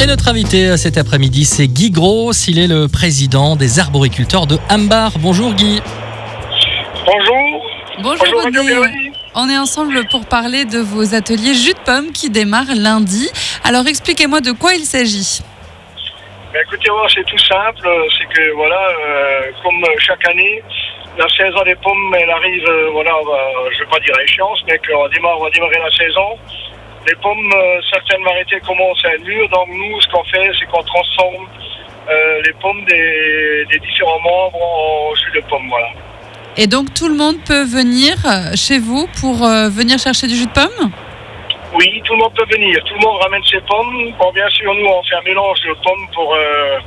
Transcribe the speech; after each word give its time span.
Et 0.00 0.06
notre 0.06 0.28
invité 0.28 0.76
cet 0.76 0.96
après-midi, 0.96 1.44
c'est 1.44 1.66
Guy 1.66 1.90
Gros. 1.90 2.32
Il 2.46 2.58
est 2.58 2.68
le 2.68 2.86
président 2.88 3.56
des 3.56 3.78
arboriculteurs 3.80 4.46
de 4.46 4.56
Ambar. 4.70 5.12
Bonjour 5.18 5.52
Guy. 5.54 5.80
Bonjour. 7.04 7.66
Bonjour, 8.00 8.42
Bonjour. 8.52 8.86
On 9.34 9.48
est 9.48 9.58
ensemble 9.58 10.06
pour 10.08 10.26
parler 10.26 10.64
de 10.64 10.78
vos 10.78 11.14
ateliers 11.14 11.54
jus 11.54 11.74
de 11.74 11.78
pomme 11.84 12.12
qui 12.12 12.30
démarrent 12.30 12.74
lundi. 12.76 13.28
Alors 13.64 13.86
expliquez-moi 13.86 14.40
de 14.40 14.52
quoi 14.52 14.74
il 14.74 14.84
s'agit. 14.84 15.40
Ben, 16.52 16.62
écoutez, 16.62 16.90
c'est 17.14 17.24
tout 17.26 17.38
simple. 17.38 17.86
euh, 17.86 18.04
C'est 18.18 18.26
que, 18.34 18.50
voilà, 18.54 18.80
euh, 18.80 19.40
comme 19.62 19.84
chaque 19.98 20.26
année, 20.28 20.62
la 21.18 21.28
saison 21.28 21.62
des 21.64 21.74
pommes, 21.76 22.14
elle 22.18 22.30
arrive, 22.30 22.64
euh, 22.68 22.90
voilà, 22.92 23.10
euh, 23.10 23.68
je 23.72 23.78
ne 23.80 23.84
vais 23.84 23.90
pas 23.90 24.00
dire 24.00 24.14
à 24.18 24.22
échéance, 24.22 24.58
mais 24.66 24.78
qu'on 24.78 25.02
va 25.02 25.08
démarrer, 25.10 25.36
on 25.38 25.44
va 25.44 25.50
démarrer 25.50 25.78
la 25.84 25.90
saison. 25.90 26.38
Les 27.06 27.14
pommes, 27.16 27.52
euh, 27.54 27.80
certaines 27.90 28.22
variétés 28.24 28.60
commencent 28.60 29.04
à 29.04 29.14
être 29.14 29.24
mûres. 29.24 29.48
Donc, 29.50 29.68
nous, 29.68 30.00
ce 30.00 30.08
qu'on 30.08 30.24
fait, 30.24 30.50
c'est 30.58 30.66
qu'on 30.66 30.82
transforme 30.82 31.46
euh, 32.10 32.42
les 32.44 32.52
pommes 32.54 32.84
des, 32.86 33.64
des 33.70 33.78
différents 33.78 34.20
membres 34.20 34.60
en 34.60 35.14
jus 35.14 35.30
de 35.34 35.40
pomme, 35.48 35.68
voilà. 35.68 35.88
Et 36.56 36.66
donc 36.66 36.92
tout 36.92 37.08
le 37.08 37.14
monde 37.14 37.36
peut 37.46 37.62
venir 37.62 38.14
euh, 38.26 38.56
chez 38.56 38.80
vous 38.80 39.06
pour 39.20 39.44
euh, 39.44 39.68
venir 39.68 39.96
chercher 39.98 40.26
du 40.26 40.34
jus 40.34 40.46
de 40.46 40.52
pomme? 40.52 40.90
Oui, 41.74 42.02
tout 42.04 42.14
le 42.14 42.18
monde 42.18 42.34
peut 42.34 42.46
venir. 42.50 42.82
Tout 42.84 42.94
le 42.94 43.00
monde 43.00 43.20
ramène 43.22 43.44
ses 43.44 43.60
pommes. 43.60 44.12
Bon, 44.18 44.32
bien 44.32 44.48
sûr, 44.48 44.74
nous, 44.74 44.86
on 44.86 45.02
fait 45.04 45.14
un 45.14 45.22
mélange 45.22 45.60
de 45.60 45.72
pommes 45.84 46.08
pour 46.12 46.34
euh, 46.34 46.78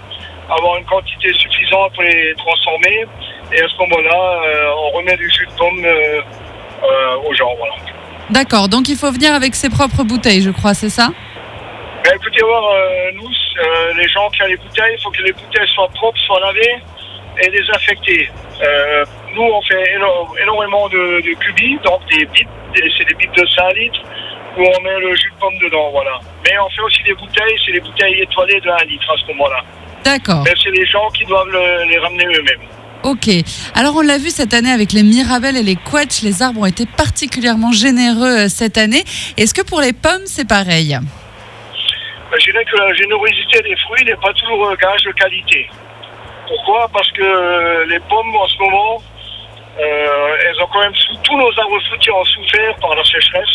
avoir 0.49 0.77
une 0.77 0.85
quantité 0.85 1.31
suffisante 1.33 1.93
pour 1.93 2.03
les 2.03 2.33
transformer. 2.35 3.05
Et 3.53 3.61
à 3.61 3.67
ce 3.69 3.77
moment-là, 3.77 4.41
on 4.75 4.97
remet 4.97 5.15
du 5.15 5.29
jus 5.29 5.45
de 5.45 5.51
pomme 5.53 5.85
aux 7.25 7.33
gens. 7.33 7.53
Voilà. 7.57 7.75
D'accord, 8.31 8.69
donc 8.69 8.87
il 8.89 8.95
faut 8.95 9.11
venir 9.11 9.33
avec 9.33 9.55
ses 9.55 9.69
propres 9.69 10.03
bouteilles, 10.03 10.41
je 10.41 10.51
crois, 10.51 10.73
c'est 10.73 10.89
ça 10.89 11.09
Ben, 12.03 12.11
écoutez, 12.15 12.41
voir, 12.43 12.63
euh, 12.73 13.11
nous, 13.15 13.27
euh, 13.27 13.93
les 13.97 14.07
gens 14.07 14.29
qui 14.29 14.41
ont 14.43 14.47
les 14.47 14.55
bouteilles, 14.57 14.95
il 14.97 15.01
faut 15.03 15.11
que 15.11 15.21
les 15.21 15.33
bouteilles 15.33 15.67
soient 15.75 15.89
propres, 15.89 16.19
soient 16.25 16.39
lavées 16.39 16.77
et 17.43 17.49
désinfectées. 17.49 18.29
Euh, 18.63 19.05
nous, 19.35 19.43
on 19.43 19.61
fait 19.63 19.83
éno- 19.97 20.27
énormément 20.41 20.87
de, 20.89 21.21
de 21.21 21.33
cubis, 21.39 21.77
donc 21.83 22.01
des 22.09 22.25
bits, 22.25 22.47
c'est 22.73 23.05
des 23.05 23.13
bits 23.15 23.27
de 23.35 23.45
5 23.47 23.73
litres, 23.75 23.99
où 24.57 24.61
on 24.63 24.81
met 24.81 24.99
le 24.99 25.15
jus 25.15 25.31
de 25.31 25.39
pomme 25.39 25.57
dedans, 25.61 25.89
voilà. 25.91 26.19
Mais 26.45 26.57
on 26.59 26.69
fait 26.69 26.81
aussi 26.81 27.03
des 27.03 27.13
bouteilles, 27.13 27.57
c'est 27.65 27.71
des 27.73 27.79
bouteilles 27.81 28.21
étoilées 28.21 28.59
de 28.61 28.69
1 28.69 28.85
litre 28.85 29.09
à 29.11 29.17
ce 29.21 29.27
moment-là. 29.33 29.61
D'accord, 30.03 30.43
Mais 30.45 30.53
c'est 30.61 30.71
les 30.71 30.85
gens 30.85 31.07
qui 31.09 31.25
doivent 31.25 31.49
le- 31.49 31.83
les 31.89 31.97
ramener 31.99 32.25
eux-mêmes. 32.25 32.67
Ok. 33.03 33.29
Alors 33.75 33.95
on 33.95 34.01
l'a 34.01 34.17
vu 34.17 34.29
cette 34.29 34.53
année 34.53 34.71
avec 34.71 34.93
les 34.93 35.03
mirabelles 35.03 35.57
et 35.57 35.63
les 35.63 35.75
quetch, 35.75 36.21
les 36.23 36.41
arbres 36.41 36.61
ont 36.61 36.65
été 36.65 36.85
particulièrement 36.85 37.71
généreux 37.71 38.45
euh, 38.45 38.47
cette 38.47 38.77
année. 38.77 39.03
Est-ce 39.37 39.53
que 39.53 39.61
pour 39.61 39.81
les 39.81 39.93
pommes 39.93 40.25
c'est 40.25 40.47
pareil? 40.47 40.97
Ben, 40.97 42.37
Je 42.39 42.51
dirais 42.51 42.65
que 42.65 42.77
la 42.77 42.93
générosité 42.93 43.61
des 43.61 43.75
fruits 43.77 44.05
n'est 44.05 44.15
pas 44.15 44.33
toujours 44.33 44.69
un 44.69 44.75
gage 44.75 45.03
de 45.03 45.11
qualité. 45.11 45.69
Pourquoi? 46.47 46.89
Parce 46.93 47.11
que 47.11 47.23
euh, 47.23 47.85
les 47.85 47.99
pommes, 48.01 48.35
en 48.35 48.47
ce 48.47 48.57
moment, 48.59 49.01
euh, 49.79 50.37
elles 50.45 50.61
ont 50.61 50.67
quand 50.71 50.81
même, 50.81 50.93
tous 51.23 51.37
nos 51.37 51.59
arbres 51.59 51.79
fruitiers 51.87 52.11
ont 52.11 52.25
souffert 52.25 52.75
par 52.81 52.95
la 52.95 53.03
sécheresse. 53.03 53.49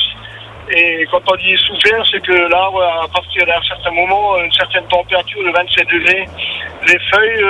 Et 0.70 1.06
quand 1.10 1.20
on 1.30 1.36
dit 1.36 1.56
souffert, 1.58 2.02
c'est 2.10 2.20
que 2.22 2.32
l'arbre, 2.32 2.82
à 2.82 3.06
partir 3.08 3.46
d'un 3.46 3.62
certain 3.68 3.90
moment, 3.92 4.36
une 4.38 4.52
certaine 4.52 4.86
température 4.88 5.44
de 5.44 5.50
27 5.50 5.88
degrés, 5.88 6.24
les 6.88 6.98
feuilles 7.12 7.42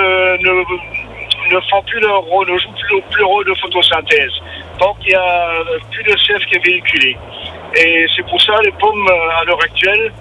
ne, 0.43 1.06
ne 1.47 1.59
font 1.69 1.81
plus 1.83 1.99
leur 1.99 2.21
rôle, 2.21 2.49
ne 2.51 2.57
jouent 2.57 2.71
plus, 2.71 3.01
plus 3.11 3.19
le 3.19 3.25
rôle 3.25 3.45
de 3.45 3.53
photosynthèse. 3.55 4.33
Donc 4.79 4.97
il 5.05 5.11
y 5.11 5.15
a 5.15 5.63
plus 5.91 6.03
de 6.03 6.17
sève 6.17 6.39
qui 6.45 6.55
est 6.55 6.65
véhiculée. 6.65 7.17
Et 7.75 8.05
c'est 8.15 8.25
pour 8.27 8.41
ça 8.41 8.53
les 8.63 8.71
pommes, 8.71 9.07
euh, 9.09 9.41
à 9.41 9.43
l'heure 9.45 9.61
actuelle, 9.61 10.11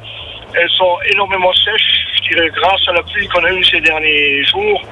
elles 0.55 0.71
sont 0.71 0.99
énormément 1.13 1.53
sèches. 1.53 2.07
Je 2.17 2.35
dirais 2.35 2.51
grâce 2.55 2.89
à 2.89 2.93
la 2.93 3.03
pluie 3.03 3.29
qu'on 3.29 3.45
a 3.45 3.53
eue 3.53 3.65
ces 3.65 3.81
derniers 3.81 4.45
jours, 4.45 4.83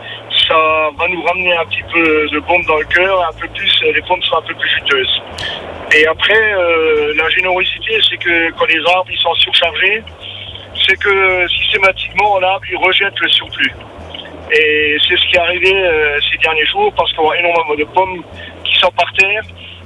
ça 0.49 0.91
va 0.99 1.09
nous 1.09 1.23
ramener 1.23 1.57
un 1.57 1.65
petit 1.67 1.83
peu 1.93 2.29
de 2.29 2.39
bombe 2.41 2.65
dans 2.67 2.77
le 2.77 2.85
cœur, 2.85 3.29
un 3.29 3.41
peu 3.41 3.49
plus, 3.49 3.83
les 3.83 4.03
pommes 4.03 4.23
sont 4.23 4.37
un 4.37 4.43
peu 4.43 4.55
plus 4.55 4.69
juteuses. 4.69 5.23
Et 5.95 6.07
après, 6.07 6.55
euh, 6.55 7.15
la 7.17 7.29
générosité, 7.31 7.99
c'est 8.09 8.17
que 8.17 8.51
quand 8.53 8.67
les 8.67 8.81
arbres 8.87 9.11
ils 9.11 9.19
sont 9.19 9.35
surchargés, 9.35 10.03
c'est 10.87 10.99
que 10.99 11.47
systématiquement 11.49 12.39
l'arbre 12.41 12.65
il 12.71 12.77
rejette 12.77 13.19
le 13.21 13.29
surplus. 13.29 13.73
Et 14.53 14.97
c'est 15.09 15.17
ce 15.17 15.27
qui 15.27 15.37
est 15.37 15.41
arrivé 15.41 15.73
euh, 15.73 16.19
ces 16.31 16.39
derniers 16.39 16.67
jours 16.67 16.93
parce 16.97 17.13
qu'on 17.15 17.31
a 17.31 17.39
énormément 17.39 17.75
de 17.77 17.85
pommes 17.85 18.23
qui 18.65 18.75
sont 18.77 18.91
par 18.91 19.13
terre. 19.15 19.43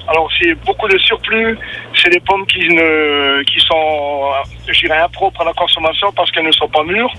Alors 0.08 0.28
c'est 0.38 0.54
beaucoup 0.64 0.88
de 0.88 0.98
surplus, 0.98 1.58
c'est 1.94 2.08
des 2.08 2.20
pommes 2.20 2.46
qui 2.46 2.66
ne 2.68 3.42
qui 3.42 3.60
sont 3.60 3.74
euh, 3.74 4.72
je 4.72 4.80
dirais 4.80 5.00
impropres 5.00 5.42
à 5.42 5.44
la 5.44 5.52
consommation 5.52 6.10
parce 6.12 6.30
qu'elles 6.30 6.47
ne 6.47 6.52
sont 6.52 6.68
pas 6.68 6.82
mûres. 6.82 7.12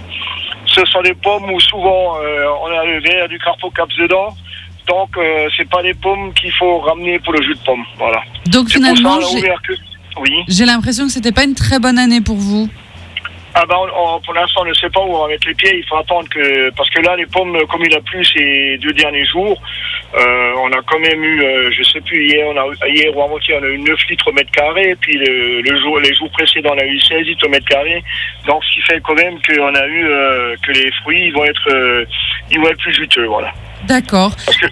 Ce 0.65 0.83
sont 0.85 1.01
des 1.03 1.13
pommes 1.13 1.51
où 1.51 1.59
souvent 1.59 2.17
euh, 2.19 2.45
on 2.63 2.67
a 2.67 2.85
le 2.85 2.99
verre 3.01 3.27
du 3.29 3.37
carpocaps 3.37 3.95
dedans. 3.95 4.35
Donc 4.87 5.15
euh, 5.17 5.47
c'est 5.55 5.69
pas 5.69 5.83
des 5.83 5.93
pommes 5.93 6.33
qu'il 6.33 6.51
faut 6.53 6.79
ramener 6.79 7.19
pour 7.19 7.33
le 7.33 7.43
jus 7.43 7.53
de 7.53 7.63
pomme. 7.63 7.83
Voilà. 7.99 8.23
Donc 8.47 8.69
finalement, 8.69 9.19
que. 9.19 9.73
Oui. 10.19 10.43
j'ai 10.47 10.65
l'impression 10.65 11.05
que 11.05 11.11
c'était 11.11 11.31
pas 11.31 11.43
une 11.43 11.53
très 11.53 11.79
bonne 11.79 11.99
année 11.99 12.21
pour 12.21 12.35
vous. 12.35 12.67
Ah 13.55 13.65
ben, 13.67 13.75
on- 13.77 14.15
on- 14.15 14.19
pour 14.21 14.33
l'instant, 14.33 14.61
on 14.63 14.65
ne 14.65 14.73
sait 14.73 14.89
pas 14.89 14.99
où 15.01 15.15
on 15.15 15.23
va 15.23 15.27
mettre 15.27 15.47
les 15.47 15.53
pieds. 15.55 15.77
Il 15.77 15.85
faut 15.87 15.97
attendre 15.97 16.29
que 16.29 16.69
parce 16.71 16.89
que 16.91 17.01
là, 17.01 17.15
les 17.15 17.25
pommes, 17.25 17.57
comme 17.69 17.83
il 17.83 17.93
a 17.95 18.01
plu 18.01 18.23
ces 18.23 18.77
deux 18.77 18.93
derniers 18.93 19.25
jours, 19.25 19.59
euh, 20.15 20.53
on 20.63 20.71
a 20.71 20.81
quand 20.85 20.99
même 20.99 21.23
eu, 21.23 21.41
euh, 21.43 21.71
je 21.71 21.83
sais 21.83 22.01
plus 22.01 22.27
hier, 22.27 22.45
on 22.47 22.57
a 22.57 22.87
hier 22.87 23.15
ou 23.15 23.21
avant-hier, 23.23 23.59
on 23.61 23.63
a 23.65 23.67
eu 23.69 23.79
9 23.79 23.97
litres 24.09 24.27
au 24.27 24.33
mètre 24.33 24.51
carré. 24.51 24.95
Puis 25.01 25.13
le, 25.17 25.61
le 25.61 25.81
jour, 25.81 25.99
les 25.99 26.13
jours 26.15 26.29
précédents, 26.31 26.71
on 26.75 26.79
a 26.79 26.85
eu 26.85 26.99
16 26.99 27.21
litres 27.25 27.45
au 27.45 27.49
mètre 27.49 27.67
carré. 27.67 28.03
Donc, 28.45 28.63
ce 28.63 28.73
qui 28.75 28.81
fait 28.81 29.01
quand 29.01 29.15
même 29.15 29.39
qu'on 29.41 29.73
a 29.75 29.85
eu 29.87 30.05
euh, 30.07 30.55
que 30.65 30.71
les 30.71 30.91
fruits, 31.01 31.25
ils 31.27 31.33
vont 31.33 31.45
être, 31.45 31.69
euh, 31.71 32.05
ils 32.51 32.59
vont 32.59 32.69
être 32.69 32.77
plus 32.79 32.93
juteux, 32.93 33.25
voilà. 33.25 33.51
D'accord. 33.83 34.31
Parce 34.45 34.57
que 34.57 34.67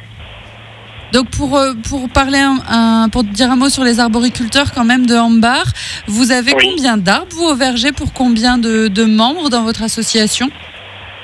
Donc 1.13 1.29
pour, 1.31 1.57
euh, 1.57 1.73
pour 1.89 2.09
parler 2.09 2.39
un, 2.39 2.57
un- 2.69 3.09
pour 3.09 3.23
dire 3.23 3.49
un 3.51 3.55
mot 3.55 3.69
sur 3.69 3.83
les 3.83 3.99
arboriculteurs 3.99 4.73
quand 4.73 4.83
même 4.83 5.05
de 5.05 5.15
Hambar, 5.15 5.63
vous 6.07 6.31
avez 6.31 6.53
Oui. 6.53 6.69
combien 6.75 6.97
d'arbres 6.97 7.27
vous 7.31 7.45
au 7.45 7.55
verger 7.55 7.91
pour 7.91 8.11
combien 8.13 8.57
de, 8.57 8.87
de 8.89 9.03
membres 9.05 9.49
dans 9.49 9.63
votre 9.63 9.83
association? 9.83 10.49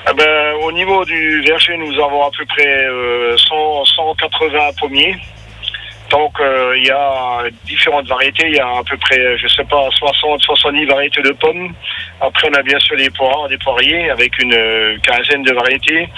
Ah 0.06 0.12
ben, 0.14 0.54
au 0.62 0.72
niveau 0.72 1.04
du 1.04 1.42
verger, 1.42 1.76
nous 1.78 1.94
avons 2.02 2.22
à 2.26 2.30
peu 2.36 2.44
près 2.46 2.66
euh, 2.66 3.36
100, 3.38 3.84
180 3.96 4.58
pommiers. 4.80 5.16
Donc, 6.10 6.38
euh, 6.40 6.74
il 6.76 6.84
y 6.84 6.90
a 6.90 7.44
différentes 7.64 8.06
variétés. 8.06 8.44
Il 8.48 8.54
y 8.54 8.60
a 8.60 8.66
à 8.68 8.82
peu 8.88 8.96
près, 8.98 9.38
je 9.38 9.48
sais 9.48 9.64
pas, 9.64 9.88
60, 9.90 10.42
70 10.42 10.84
variétés 10.84 11.22
de 11.22 11.30
pommes. 11.32 11.72
Après, 12.20 12.48
on 12.50 12.54
a 12.54 12.62
bien 12.62 12.78
sûr 12.78 12.96
des 12.98 13.08
poires, 13.10 13.48
des 13.48 13.56
poiriers 13.58 14.10
avec 14.10 14.38
une 14.38 14.52
euh, 14.54 14.96
quinzaine 15.02 15.42
de 15.42 15.52
variétés. 15.54 16.08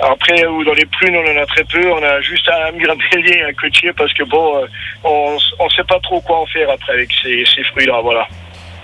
Après, 0.00 0.42
dans 0.42 0.74
les 0.74 0.86
prunes, 0.86 1.16
on 1.16 1.38
en 1.38 1.42
a 1.42 1.46
très 1.46 1.64
peu. 1.64 1.90
On 1.90 2.02
a 2.02 2.20
juste 2.20 2.48
un 2.48 2.72
mirabellier, 2.72 3.42
un 3.48 3.52
cotier, 3.52 3.92
parce 3.92 4.12
que 4.12 4.24
bon, 4.24 4.58
euh, 4.58 4.66
on 5.04 5.34
ne 5.64 5.70
sait 5.70 5.84
pas 5.84 5.98
trop 6.00 6.20
quoi 6.20 6.40
en 6.40 6.46
faire 6.46 6.68
après 6.70 6.92
avec 6.92 7.10
ces, 7.22 7.44
ces 7.54 7.62
fruits-là. 7.64 8.00
Voilà. 8.02 8.26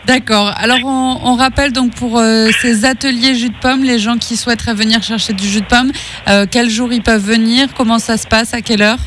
D'accord. 0.05 0.53
Alors 0.57 0.79
on, 0.85 1.21
on 1.25 1.37
rappelle 1.37 1.73
donc 1.73 1.95
pour 1.95 2.19
euh, 2.19 2.49
ces 2.61 2.85
ateliers 2.85 3.35
jus 3.35 3.51
de 3.51 3.59
pomme, 3.61 3.85
les 3.85 4.01
gens 4.01 4.19
qui 4.19 4.37
souhaiteraient 4.37 4.75
venir 4.75 5.01
chercher 5.03 5.33
du 5.33 5.47
jus 5.47 5.61
de 5.61 5.67
pomme, 5.67 5.93
euh, 6.29 6.45
quel 6.51 6.69
jour 6.69 6.93
ils 6.93 7.03
peuvent 7.03 7.25
venir, 7.25 7.69
comment 7.77 8.01
ça 8.01 8.17
se 8.17 8.27
passe, 8.27 8.53
à 8.53 8.63
quelle 8.63 8.83
heure? 8.83 8.99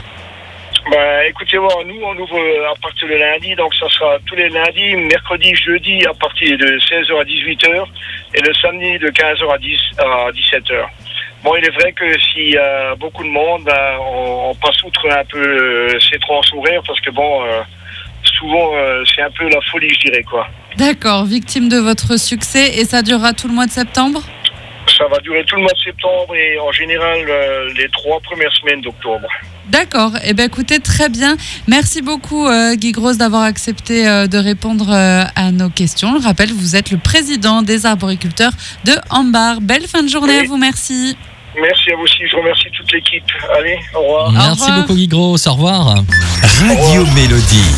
Ben, 0.91 1.21
écoutez, 1.27 1.57
moi, 1.57 1.73
nous, 1.83 1.99
on 2.03 2.15
ouvre 2.15 2.37
euh, 2.37 2.71
à 2.71 2.75
partir 2.79 3.07
de 3.07 3.15
lundi, 3.15 3.55
donc 3.55 3.73
ça 3.73 3.89
sera 3.89 4.19
tous 4.27 4.35
les 4.35 4.49
lundis, 4.49 4.95
mercredi, 4.95 5.55
jeudi, 5.55 6.05
à 6.05 6.13
partir 6.13 6.55
de 6.59 6.77
16h 6.77 7.19
à 7.19 7.23
18h, 7.23 7.85
et 8.35 8.41
le 8.41 8.53
samedi 8.53 8.99
de 8.99 9.07
15h 9.07 9.51
à, 9.51 9.57
10, 9.57 9.77
à 9.97 10.31
17h. 10.31 10.85
Bon, 11.43 11.55
il 11.57 11.65
est 11.65 11.71
vrai 11.71 11.91
que 11.91 12.19
s'il 12.19 12.51
y 12.51 12.57
a 12.57 12.93
beaucoup 12.95 13.23
de 13.23 13.29
monde, 13.29 13.63
ben, 13.63 13.97
on, 13.99 14.51
on 14.51 14.55
passe 14.55 14.83
outre 14.83 15.09
un 15.09 15.25
peu 15.25 15.39
euh, 15.39 15.99
ces 15.99 16.19
tranches 16.19 16.53
horaires, 16.55 16.83
parce 16.85 17.01
que 17.01 17.09
bon, 17.09 17.43
euh, 17.45 17.61
souvent, 18.37 18.75
euh, 18.75 19.03
c'est 19.15 19.23
un 19.23 19.31
peu 19.31 19.49
la 19.49 19.61
folie, 19.71 19.89
je 19.89 20.09
dirais, 20.11 20.23
quoi. 20.23 20.47
D'accord, 20.77 21.25
victime 21.25 21.67
de 21.67 21.77
votre 21.77 22.19
succès 22.19 22.77
et 22.77 22.85
ça 22.85 23.01
durera 23.01 23.33
tout 23.33 23.47
le 23.47 23.55
mois 23.55 23.65
de 23.65 23.71
septembre? 23.71 24.21
Ça 24.95 25.07
va 25.07 25.17
durer 25.19 25.43
tout 25.45 25.55
le 25.55 25.63
mois 25.63 25.73
de 25.73 25.79
septembre 25.79 26.35
et 26.35 26.59
en 26.59 26.71
général 26.71 27.17
les 27.75 27.89
trois 27.89 28.19
premières 28.19 28.53
semaines 28.53 28.81
d'octobre. 28.81 29.27
D'accord. 29.69 30.11
Eh 30.23 30.33
bien, 30.33 30.45
écoutez, 30.45 30.79
très 30.79 31.09
bien. 31.09 31.37
Merci 31.67 32.01
beaucoup, 32.01 32.45
euh, 32.47 32.75
Guy 32.75 32.91
Grosse, 32.91 33.17
d'avoir 33.17 33.43
accepté 33.43 34.07
euh, 34.07 34.27
de 34.27 34.37
répondre 34.37 34.87
euh, 34.91 35.23
à 35.35 35.51
nos 35.51 35.69
questions. 35.69 36.19
Je 36.19 36.23
rappelle, 36.23 36.51
vous 36.53 36.75
êtes 36.75 36.91
le 36.91 36.97
président 36.97 37.61
des 37.61 37.85
arboriculteurs 37.85 38.51
de 38.85 38.93
Ambar. 39.09 39.61
Belle 39.61 39.87
fin 39.87 40.03
de 40.03 40.07
journée 40.07 40.37
Oui. 40.39 40.45
à 40.45 40.47
vous. 40.47 40.57
Merci. 40.57 41.17
Merci 41.59 41.91
à 41.91 41.95
vous 41.95 42.03
aussi, 42.03 42.27
je 42.29 42.35
remercie 42.35 42.65
toute 42.77 42.91
l'équipe. 42.91 43.23
Allez, 43.57 43.77
au 43.95 43.99
revoir. 44.01 44.31
Merci 44.31 44.61
revoir. 44.63 44.81
beaucoup 44.81 44.93
Guy 44.95 45.07
Gros. 45.07 45.47
Au 45.47 45.51
revoir. 45.53 45.95
Radio 46.67 47.05
Mélodie. 47.15 47.71